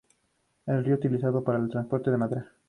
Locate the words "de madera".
2.09-2.51